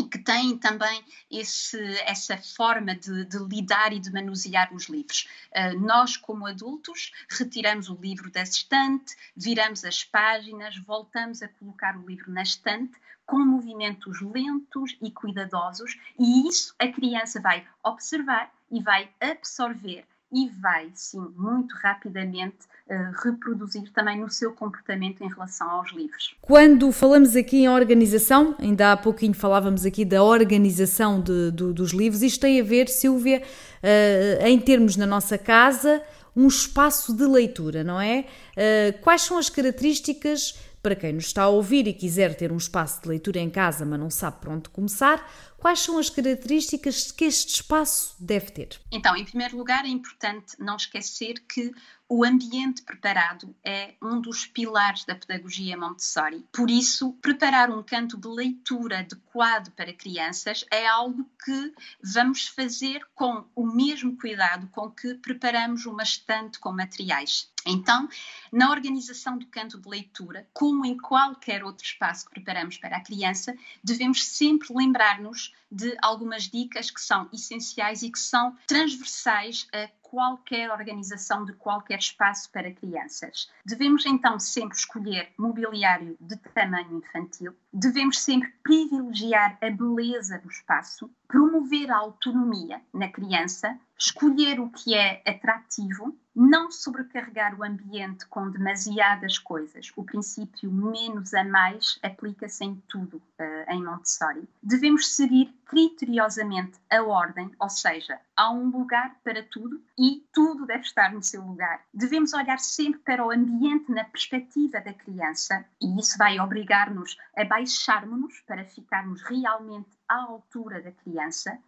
e 0.00 0.08
que 0.08 0.18
têm 0.18 0.56
também 0.56 1.04
esse, 1.30 1.78
essa 2.06 2.38
forma 2.38 2.94
de, 2.94 3.26
de, 3.26 3.38
lidar 3.38 3.92
e 3.92 3.98
de 3.98 4.10
manusear 4.10 4.72
os 4.72 4.88
livros. 4.88 5.28
Uh, 5.52 5.78
nós, 5.78 6.16
como 6.16 6.46
adultos, 6.46 7.12
retiramos 7.28 7.90
o 7.90 7.94
livro 7.94 8.30
da 8.30 8.42
estante, 8.42 9.14
viramos 9.36 9.84
as 9.84 10.02
páginas, 10.02 10.78
voltamos 10.78 11.42
a 11.42 11.48
colocar 11.48 11.98
o 11.98 12.06
livro 12.06 12.32
na 12.32 12.42
estante 12.42 12.98
com 13.26 13.44
movimentos 13.44 14.20
lentos 14.22 14.96
e 15.02 15.10
cuidadosos, 15.10 15.96
e 16.18 16.48
isso 16.48 16.74
a 16.78 16.88
criança 16.88 17.40
vai 17.40 17.64
observar 17.84 18.50
e 18.70 18.82
vai 18.82 19.08
absorver 19.20 20.04
e 20.32 20.48
vai, 20.60 20.90
sim, 20.94 21.20
muito 21.36 21.74
rapidamente 21.76 22.58
uh, 22.88 23.22
reproduzir 23.24 23.90
também 23.92 24.20
no 24.20 24.30
seu 24.30 24.52
comportamento 24.52 25.22
em 25.22 25.28
relação 25.28 25.68
aos 25.68 25.92
livros. 25.92 26.36
Quando 26.40 26.92
falamos 26.92 27.34
aqui 27.34 27.64
em 27.64 27.68
organização, 27.68 28.54
ainda 28.58 28.92
há 28.92 28.96
pouquinho 28.96 29.34
falávamos 29.34 29.84
aqui 29.84 30.04
da 30.04 30.22
organização 30.22 31.20
de, 31.20 31.50
de, 31.50 31.72
dos 31.72 31.92
livros, 31.92 32.22
isto 32.22 32.40
tem 32.40 32.60
a 32.60 32.64
ver, 32.64 32.88
Silvia, 32.88 33.42
uh, 33.42 34.46
em 34.46 34.58
termos 34.60 34.96
na 34.96 35.06
nossa 35.06 35.36
casa, 35.36 36.02
um 36.34 36.46
espaço 36.46 37.12
de 37.14 37.24
leitura, 37.24 37.82
não 37.82 38.00
é? 38.00 38.26
Uh, 38.56 39.02
quais 39.02 39.22
são 39.22 39.36
as 39.36 39.50
características 39.50 40.54
para 40.82 40.94
quem 40.94 41.12
nos 41.12 41.26
está 41.26 41.42
a 41.42 41.48
ouvir 41.48 41.86
e 41.86 41.92
quiser 41.92 42.34
ter 42.34 42.50
um 42.52 42.56
espaço 42.56 43.02
de 43.02 43.08
leitura 43.08 43.38
em 43.38 43.50
casa, 43.50 43.84
mas 43.84 44.00
não 44.00 44.08
sabe 44.08 44.38
por 44.40 44.50
onde 44.50 44.68
começar, 44.70 45.28
quais 45.60 45.80
são 45.80 45.98
as 45.98 46.10
características 46.10 47.12
que 47.12 47.24
este 47.24 47.54
espaço 47.56 48.16
deve 48.18 48.50
ter? 48.50 48.80
Então, 48.90 49.14
em 49.14 49.24
primeiro 49.24 49.56
lugar, 49.56 49.84
é 49.84 49.88
importante 49.88 50.56
não 50.58 50.76
esquecer 50.76 51.44
que 51.46 51.72
o 52.12 52.24
ambiente 52.24 52.82
preparado 52.82 53.54
é 53.64 53.94
um 54.02 54.20
dos 54.20 54.44
pilares 54.44 55.04
da 55.04 55.14
pedagogia 55.14 55.76
Montessori. 55.76 56.44
Por 56.52 56.68
isso, 56.68 57.12
preparar 57.22 57.70
um 57.70 57.84
canto 57.84 58.16
de 58.16 58.26
leitura 58.26 58.98
adequado 58.98 59.70
para 59.76 59.92
crianças 59.92 60.64
é 60.72 60.88
algo 60.88 61.24
que 61.44 61.72
vamos 62.02 62.48
fazer 62.48 63.06
com 63.14 63.44
o 63.54 63.64
mesmo 63.64 64.18
cuidado 64.18 64.66
com 64.72 64.90
que 64.90 65.14
preparamos 65.14 65.86
uma 65.86 66.02
estante 66.02 66.58
com 66.58 66.72
materiais. 66.72 67.48
Então, 67.64 68.08
na 68.50 68.70
organização 68.70 69.38
do 69.38 69.46
canto 69.46 69.78
de 69.78 69.88
leitura, 69.88 70.48
como 70.52 70.84
em 70.84 70.96
qualquer 70.96 71.62
outro 71.62 71.84
espaço 71.84 72.24
que 72.24 72.32
preparamos 72.32 72.76
para 72.76 72.96
a 72.96 73.04
criança, 73.04 73.54
devemos 73.84 74.24
sempre 74.24 74.74
lembrar-nos 74.74 75.49
de 75.70 75.96
algumas 76.02 76.44
dicas 76.44 76.90
que 76.90 77.00
são 77.00 77.28
essenciais 77.32 78.02
e 78.02 78.10
que 78.10 78.18
são 78.18 78.56
transversais 78.66 79.66
a 79.72 79.88
qualquer 80.10 80.72
organização 80.72 81.44
de 81.44 81.52
qualquer 81.52 82.00
espaço 82.00 82.50
para 82.50 82.72
crianças. 82.72 83.48
Devemos 83.64 84.04
então 84.04 84.40
sempre 84.40 84.76
escolher 84.76 85.32
mobiliário 85.38 86.16
de 86.20 86.36
tamanho 86.52 86.98
infantil, 86.98 87.54
devemos 87.72 88.18
sempre 88.18 88.52
privilegiar 88.60 89.56
a 89.62 89.70
beleza 89.70 90.40
do 90.40 90.50
espaço, 90.50 91.08
promover 91.28 91.92
a 91.92 91.98
autonomia 91.98 92.82
na 92.92 93.08
criança, 93.08 93.78
escolher 93.96 94.58
o 94.58 94.68
que 94.68 94.94
é 94.94 95.22
atrativo, 95.24 96.18
não 96.34 96.70
sobrecarregar 96.70 97.54
o 97.58 97.62
ambiente 97.62 98.26
com 98.26 98.50
demasiadas 98.50 99.38
coisas. 99.38 99.92
O 99.94 100.02
princípio 100.02 100.72
menos 100.72 101.34
a 101.34 101.44
mais 101.44 101.98
aplica-se 102.02 102.64
em 102.64 102.76
tudo 102.88 103.18
uh, 103.18 103.70
em 103.70 103.84
Montessori. 103.84 104.48
Devemos 104.62 105.14
seguir 105.14 105.54
criteriosamente 105.66 106.78
a 106.90 107.02
ordem, 107.02 107.50
ou 107.60 107.68
seja, 107.68 108.18
há 108.40 108.50
um 108.50 108.70
lugar 108.70 109.20
para 109.22 109.42
tudo 109.42 109.84
e 109.98 110.26
tudo 110.32 110.64
deve 110.64 110.80
estar 110.80 111.12
no 111.12 111.22
seu 111.22 111.42
lugar. 111.42 111.84
Devemos 111.92 112.32
olhar 112.32 112.58
sempre 112.58 112.98
para 113.00 113.22
o 113.22 113.30
ambiente 113.30 113.92
na 113.92 114.02
perspectiva 114.02 114.80
da 114.80 114.94
criança 114.94 115.62
e 115.78 116.00
isso 116.00 116.16
vai 116.16 116.40
obrigar-nos 116.40 117.18
a 117.36 117.44
baixarmos-nos 117.44 118.40
para 118.46 118.64
ficarmos 118.64 119.20
realmente 119.24 119.90
à 120.08 120.22
altura 120.22 120.80
da 120.80 120.90
criança 120.90 121.58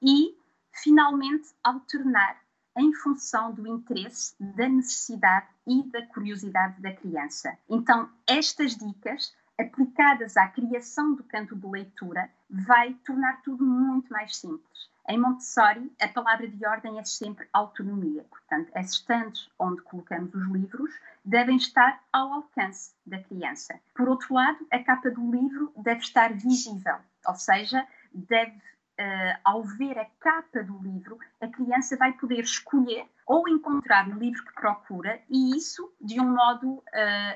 e, 0.00 0.38
finalmente, 0.72 1.48
alternar 1.64 2.40
em 2.78 2.94
função 2.94 3.52
do 3.52 3.66
interesse, 3.66 4.36
da 4.38 4.68
necessidade 4.68 5.48
e 5.66 5.82
da 5.90 6.06
curiosidade 6.06 6.80
da 6.80 6.92
criança. 6.92 7.58
Então, 7.68 8.08
estas 8.24 8.76
dicas 8.76 9.34
aplicadas 9.58 10.36
à 10.36 10.46
criação 10.46 11.12
do 11.12 11.24
canto 11.24 11.56
de 11.56 11.66
leitura 11.66 12.30
vai 12.48 12.94
tornar 13.04 13.42
tudo 13.42 13.66
muito 13.66 14.12
mais 14.12 14.36
simples. 14.36 14.89
Em 15.08 15.18
Montessori, 15.18 15.92
a 16.00 16.08
palavra 16.08 16.46
de 16.46 16.66
ordem 16.66 16.98
é 16.98 17.04
sempre 17.04 17.48
autonomia. 17.52 18.24
Portanto, 18.24 18.70
as 18.74 18.92
estantes 18.92 19.50
onde 19.58 19.82
colocamos 19.82 20.34
os 20.34 20.46
livros 20.48 20.94
devem 21.24 21.56
estar 21.56 22.02
ao 22.12 22.32
alcance 22.32 22.94
da 23.04 23.18
criança. 23.18 23.80
Por 23.94 24.08
outro 24.08 24.34
lado, 24.34 24.66
a 24.70 24.78
capa 24.78 25.10
do 25.10 25.30
livro 25.30 25.72
deve 25.76 26.00
estar 26.00 26.32
visível, 26.32 26.96
ou 27.26 27.34
seja, 27.34 27.86
deve 28.12 28.60
uh, 29.00 29.40
ao 29.42 29.62
ver 29.62 29.98
a 29.98 30.04
capa 30.20 30.62
do 30.62 30.78
livro, 30.78 31.18
a 31.40 31.48
criança 31.48 31.96
vai 31.96 32.12
poder 32.12 32.40
escolher 32.40 33.06
ou 33.26 33.48
encontrar 33.48 34.08
o 34.08 34.18
livro 34.18 34.44
que 34.44 34.52
procura 34.52 35.20
e 35.28 35.56
isso 35.56 35.90
de 36.00 36.20
um 36.20 36.34
modo 36.34 36.74
uh, 36.74 36.82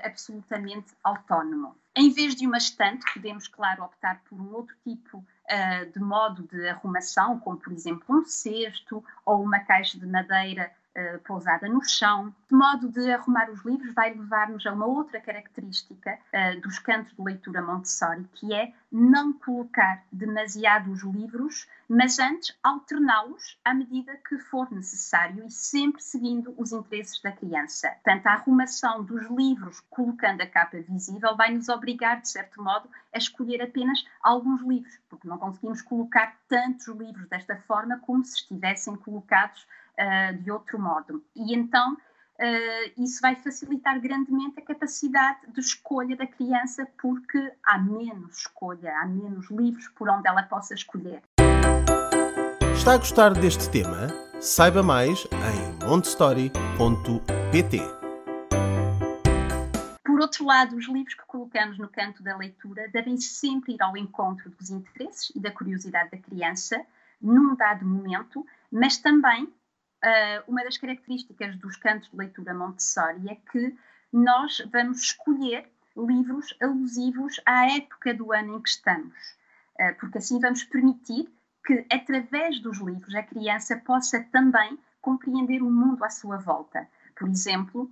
absolutamente 0.05 0.93
autónomo. 1.03 1.75
Em 1.97 2.11
vez 2.11 2.35
de 2.35 2.47
uma 2.47 2.59
estante, 2.59 3.05
podemos, 3.15 3.49
claro, 3.49 3.85
optar 3.85 4.21
por 4.29 4.41
um 4.41 4.53
outro 4.53 4.77
tipo 4.83 5.19
uh, 5.19 5.93
de 5.93 6.01
modo 6.01 6.43
de 6.43 6.69
arrumação, 6.69 7.39
como 7.39 7.57
por 7.57 7.73
exemplo 7.73 8.05
um 8.09 8.25
cesto 8.25 9.03
ou 9.25 9.43
uma 9.43 9.61
caixa 9.61 9.99
de 9.99 10.07
madeira 10.07 10.71
uh, 10.97 11.19
pousada 11.21 11.69
no 11.69 11.83
chão, 11.85 12.33
Este 12.55 12.55
modo 12.55 12.89
de 12.89 13.11
arrumar 13.11 13.51
os 13.51 13.65
livros 13.65 13.93
vai 13.95 14.15
levar-nos 14.15 14.65
a 14.65 14.73
uma 14.73 14.87
outra 14.87 15.21
característica 15.21 16.17
uh, 16.33 16.61
dos 16.61 16.79
cantos 16.79 17.13
de 17.17 17.21
leitura 17.21 17.61
Montessori, 17.61 18.29
que 18.35 18.55
é 18.55 18.73
não 18.93 19.33
colocar 19.33 20.05
demasiados 20.13 21.03
livros, 21.03 21.67
mas 21.89 22.21
antes 22.21 22.57
alterná-los 22.63 23.59
à 23.65 23.75
medida 23.75 24.17
que 24.29 24.39
for 24.39 24.71
necessário 24.71 25.45
e 25.45 25.51
sempre 25.51 26.01
seguindo 26.01 26.55
os 26.57 26.71
interesses 26.71 27.21
da 27.21 27.33
criança. 27.33 27.89
Portanto, 28.05 28.27
a 28.29 28.35
arrumação 28.35 29.03
dos 29.03 29.29
livros, 29.29 29.81
colocando 29.91 30.43
a 30.43 30.47
capa 30.47 30.79
visível, 30.79 31.37
vai 31.37 31.53
nos 31.53 31.69
obrigar, 31.69 32.21
de 32.21 32.29
certo 32.29 32.63
modo, 32.63 32.89
a 33.13 33.19
escolher 33.19 33.61
apenas 33.61 34.05
alguns 34.23 34.63
livros, 34.63 34.97
porque 35.09 35.27
não 35.27 35.39
conseguimos 35.39 35.83
colocar 35.83 36.37
tantos 36.47 36.87
livros 36.87 37.29
desta 37.29 37.57
forma 37.57 37.99
como 37.99 38.25
se 38.25 38.37
estivessem 38.37 38.95
colocados 38.95 39.67
uh, 39.99 40.43
de 40.43 40.51
outro 40.51 40.79
modo. 40.79 41.25
E 41.35 41.55
então 41.55 41.97
Uh, 42.37 42.91
isso 43.01 43.21
vai 43.21 43.37
facilitar 43.37 44.01
grandemente 44.01 44.59
a 44.59 44.63
capacidade 44.63 45.39
de 45.53 45.61
escolha 45.61 46.17
da 46.17 46.27
criança, 46.27 46.85
porque 47.01 47.39
há 47.63 47.79
menos 47.79 48.39
escolha, 48.39 48.93
há 48.99 49.07
menos 49.07 49.49
livros 49.53 49.87
por 49.91 50.09
onde 50.09 50.27
ela 50.27 50.43
possa 50.43 50.75
escolher. 50.75 51.23
Está 52.75 52.95
a 52.95 52.99
gostar 52.99 53.35
deste 53.35 53.71
tema? 53.71 54.09
Saiba 54.41 54.83
mais 54.83 55.29
em 55.31 55.87
montestory.pt. 55.87 57.79
Por 60.05 60.21
outro 60.21 60.45
lado, 60.45 60.77
os 60.77 60.89
livros 60.89 61.15
que 61.15 61.25
colocamos 61.27 61.79
no 61.79 61.89
canto 61.89 62.21
da 62.21 62.37
leitura 62.37 62.89
devem 62.89 63.17
sempre 63.17 63.75
ir 63.75 63.83
ao 63.83 63.97
encontro 63.97 64.51
dos 64.51 64.71
interesses 64.71 65.31
e 65.37 65.41
da 65.41 65.53
curiosidade 65.53 66.11
da 66.11 66.19
criança, 66.19 66.85
num 67.23 67.55
dado 67.55 67.87
momento, 67.87 68.45
mas 68.73 68.99
também 68.99 69.49
uh, 70.05 70.45
uma 70.47 70.63
das 70.63 70.77
características 70.77 71.57
dos 71.57 71.77
cantos 71.77 72.11
de 72.11 72.17
leitura 72.17 72.53
Montessori 72.55 73.29
é 73.29 73.37
que 73.51 73.75
nós 74.13 74.63
vamos 74.71 75.03
escolher 75.03 75.69
livros 75.97 76.55
alusivos 76.61 77.41
à 77.47 77.71
época 77.73 78.13
do 78.13 78.33
ano 78.33 78.59
em 78.59 78.63
que 78.63 78.69
estamos, 78.69 79.17
uh, 79.81 79.99
porque 79.99 80.19
assim 80.19 80.39
vamos 80.39 80.63
permitir 80.65 81.33
que, 81.65 81.87
através 81.91 82.61
dos 82.61 82.79
livros, 82.79 83.15
a 83.15 83.23
criança 83.23 83.77
possa 83.79 84.23
também 84.25 84.79
compreender 85.01 85.63
o 85.63 85.71
mundo 85.71 86.05
à 86.05 86.11
sua 86.11 86.37
volta. 86.37 86.87
Por 87.17 87.29
exemplo, 87.29 87.91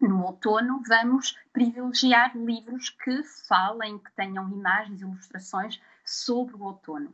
no 0.00 0.24
outono, 0.24 0.80
vamos 0.86 1.36
privilegiar 1.52 2.36
livros 2.36 2.90
que 2.90 3.22
falem, 3.48 3.98
que 3.98 4.12
tenham 4.12 4.48
imagens, 4.48 5.00
ilustrações 5.00 5.80
sobre 6.04 6.54
o 6.54 6.62
outono. 6.62 7.12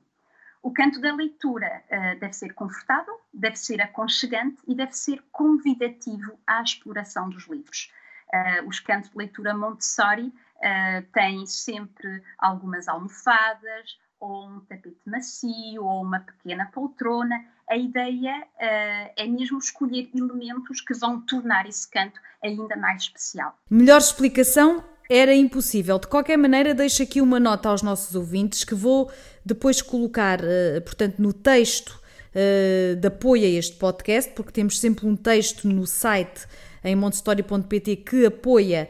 O 0.64 0.72
canto 0.72 0.98
da 0.98 1.14
leitura 1.14 1.84
uh, 1.90 2.18
deve 2.18 2.32
ser 2.32 2.54
confortável, 2.54 3.20
deve 3.34 3.54
ser 3.54 3.82
aconchegante 3.82 4.62
e 4.66 4.74
deve 4.74 4.94
ser 4.96 5.22
convidativo 5.30 6.38
à 6.46 6.62
exploração 6.62 7.28
dos 7.28 7.46
livros. 7.46 7.92
Uh, 8.32 8.66
os 8.66 8.80
cantos 8.80 9.10
de 9.10 9.18
leitura 9.18 9.52
Montessori 9.54 10.28
uh, 10.28 11.02
têm 11.12 11.44
sempre 11.44 12.22
algumas 12.38 12.88
almofadas, 12.88 13.98
ou 14.18 14.46
um 14.46 14.60
tapete 14.60 15.02
macio, 15.04 15.84
ou 15.84 16.02
uma 16.02 16.20
pequena 16.20 16.64
poltrona. 16.72 17.44
A 17.68 17.76
ideia 17.76 18.46
é 18.58 19.26
mesmo 19.26 19.58
escolher 19.58 20.08
elementos 20.14 20.80
que 20.80 20.94
vão 20.94 21.20
tornar 21.20 21.66
esse 21.66 21.90
canto 21.90 22.18
ainda 22.42 22.74
mais 22.76 23.02
especial. 23.02 23.58
Melhor 23.70 23.98
explicação 23.98 24.82
era 25.08 25.34
impossível. 25.34 25.98
De 25.98 26.06
qualquer 26.06 26.36
maneira, 26.36 26.74
deixo 26.74 27.02
aqui 27.02 27.20
uma 27.20 27.38
nota 27.38 27.68
aos 27.68 27.82
nossos 27.82 28.14
ouvintes 28.14 28.64
que 28.64 28.74
vou 28.74 29.10
depois 29.44 29.82
colocar, 29.82 30.40
uh, 30.40 30.80
portanto, 30.82 31.18
no 31.18 31.32
texto 31.32 32.00
uh, 32.34 32.96
de 32.96 33.06
apoio 33.06 33.44
a 33.44 33.48
este 33.48 33.76
podcast, 33.76 34.32
porque 34.32 34.52
temos 34.52 34.78
sempre 34.78 35.06
um 35.06 35.16
texto 35.16 35.68
no 35.68 35.86
site 35.86 36.46
em 36.84 36.94
montessori.pt 36.94 37.96
que 37.96 38.26
apoia 38.26 38.88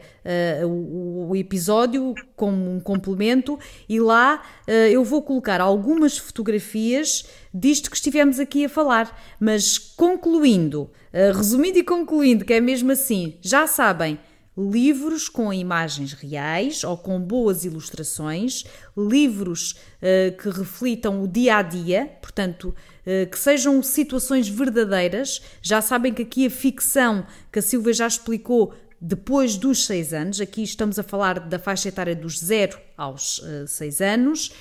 uh, 0.61 0.67
o, 0.67 1.29
o, 1.29 1.35
episódio 1.35 2.13
como 2.35 2.69
um 2.69 2.79
complemento 2.79 3.57
e 3.87 4.01
lá 4.01 4.43
uh, 4.67 4.71
eu 4.71 5.01
vou 5.03 5.21
colocar 5.21 5.61
algumas 5.61 6.17
fotografias 6.17 7.25
disto 7.53 7.89
que 7.89 7.95
estivemos 7.95 8.37
aqui 8.37 8.65
a 8.65 8.69
falar. 8.69 9.17
Mas 9.39 9.77
concluindo, 9.77 10.89
uh, 11.13 11.37
resumindo 11.37 11.79
e 11.79 11.83
concluindo, 11.83 12.43
que 12.43 12.53
é 12.53 12.59
mesmo 12.59 12.91
assim, 12.91 13.35
já 13.41 13.65
sabem 13.65 14.19
livros 14.57 15.27
com 15.27 15.53
imagens 15.53 16.13
reais 16.13 16.83
ou 16.83 16.97
com 16.97 17.19
boas 17.19 17.65
ilustrações, 17.65 18.63
livros 18.97 19.71
uh, 19.71 20.35
que 20.37 20.49
reflitam 20.49 21.21
o 21.21 21.27
dia 21.27 21.57
a 21.57 21.61
dia, 21.61 22.17
portanto, 22.21 22.69
uh, 23.05 23.29
que 23.29 23.37
sejam 23.37 23.81
situações 23.83 24.47
verdadeiras. 24.47 25.41
Já 25.61 25.81
sabem 25.81 26.13
que 26.13 26.21
aqui 26.21 26.45
a 26.47 26.49
ficção, 26.49 27.25
que 27.51 27.59
a 27.59 27.61
Silvia 27.61 27.93
já 27.93 28.07
explicou, 28.07 28.73
depois 28.99 29.57
dos 29.57 29.85
seis 29.85 30.13
anos, 30.13 30.39
aqui 30.39 30.63
estamos 30.63 30.97
a 30.97 31.03
falar 31.03 31.39
da 31.39 31.59
faixa 31.59 31.89
etária 31.89 32.15
dos 32.15 32.39
0 32.39 32.79
aos 32.97 33.39
uh, 33.39 33.67
seis 33.67 34.01
anos. 34.01 34.51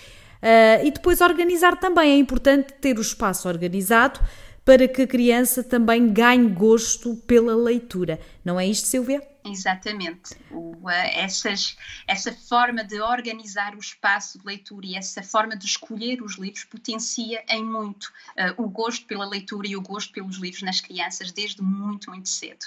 E 0.84 0.90
depois 0.90 1.22
organizar 1.22 1.80
também, 1.80 2.10
é 2.10 2.18
importante 2.18 2.74
ter 2.74 2.98
o 2.98 3.00
espaço 3.00 3.48
organizado 3.48 4.20
para 4.62 4.86
que 4.86 5.00
a 5.00 5.06
criança 5.06 5.62
também 5.62 6.12
ganhe 6.12 6.50
gosto 6.50 7.16
pela 7.26 7.56
leitura. 7.56 8.20
Não 8.44 8.60
é 8.60 8.66
isto, 8.66 8.86
Silvia? 8.86 9.22
Exatamente. 9.44 10.34
O, 10.50 10.88
essas, 10.88 11.76
essa 12.06 12.32
forma 12.32 12.82
de 12.82 13.00
organizar 13.00 13.74
o 13.74 13.78
espaço 13.78 14.38
de 14.38 14.46
leitura 14.46 14.86
e 14.86 14.96
essa 14.96 15.22
forma 15.22 15.54
de 15.54 15.66
escolher 15.66 16.22
os 16.22 16.38
livros 16.38 16.64
potencia 16.64 17.44
em 17.48 17.62
muito 17.62 18.04
uh, 18.38 18.62
o 18.62 18.68
gosto 18.68 19.06
pela 19.06 19.26
leitura 19.26 19.68
e 19.68 19.76
o 19.76 19.82
gosto 19.82 20.12
pelos 20.12 20.36
livros 20.36 20.62
nas 20.62 20.80
crianças 20.80 21.30
desde 21.30 21.62
muito, 21.62 22.10
muito 22.10 22.28
cedo. 22.28 22.66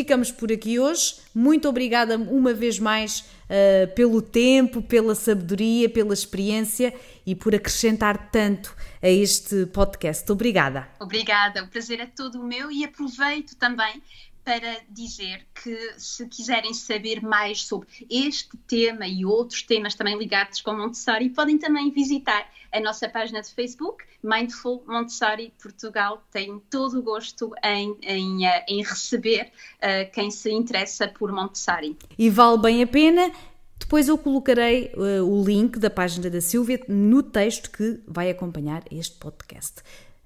Ficamos 0.00 0.32
por 0.32 0.50
aqui 0.50 0.78
hoje. 0.78 1.16
Muito 1.34 1.68
obrigada 1.68 2.16
uma 2.16 2.54
vez 2.54 2.78
mais 2.78 3.20
uh, 3.20 3.94
pelo 3.94 4.22
tempo, 4.22 4.80
pela 4.80 5.14
sabedoria, 5.14 5.90
pela 5.90 6.14
experiência 6.14 6.94
e 7.26 7.34
por 7.34 7.54
acrescentar 7.54 8.30
tanto 8.30 8.74
a 9.02 9.08
este 9.10 9.66
podcast. 9.66 10.32
Obrigada. 10.32 10.88
Obrigada, 10.98 11.62
o 11.62 11.68
prazer 11.68 12.00
é 12.00 12.06
todo 12.06 12.42
meu 12.42 12.72
e 12.72 12.82
aproveito 12.82 13.54
também 13.56 14.02
para 14.44 14.80
dizer 14.88 15.46
que 15.54 15.94
se 15.98 16.26
quiserem 16.26 16.74
saber 16.74 17.22
mais 17.22 17.62
sobre 17.64 17.88
este 18.10 18.56
tema 18.66 19.06
e 19.06 19.24
outros 19.24 19.62
temas 19.62 19.94
também 19.94 20.16
ligados 20.16 20.60
com 20.60 20.74
Montessori, 20.74 21.30
podem 21.30 21.58
também 21.58 21.90
visitar 21.90 22.50
a 22.72 22.80
nossa 22.80 23.08
página 23.08 23.42
de 23.42 23.52
Facebook, 23.52 24.04
Mindful 24.22 24.84
Montessori 24.86 25.52
Portugal. 25.60 26.22
Tem 26.30 26.60
todo 26.70 26.98
o 26.98 27.02
gosto 27.02 27.52
em, 27.64 27.96
em, 28.02 28.46
eh, 28.46 28.64
em 28.68 28.82
receber 28.82 29.50
uh, 29.76 30.10
quem 30.12 30.30
se 30.30 30.50
interessa 30.50 31.08
por 31.08 31.32
Montessori. 31.32 31.96
E 32.18 32.30
vale 32.30 32.58
bem 32.58 32.82
a 32.82 32.86
pena. 32.86 33.32
Depois 33.78 34.08
eu 34.08 34.16
colocarei 34.16 34.92
uh, 34.94 35.24
o 35.24 35.44
link 35.44 35.78
da 35.78 35.90
página 35.90 36.30
da 36.30 36.40
Silvia 36.40 36.80
no 36.86 37.22
texto 37.22 37.70
que 37.70 38.00
vai 38.06 38.30
acompanhar 38.30 38.84
este 38.90 39.16
podcast. 39.16 39.82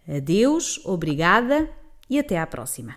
Adeus, 0.07 0.81
obrigada 0.85 1.71
e 2.11 2.19
até 2.19 2.39
à 2.39 2.47
próxima. 2.47 2.97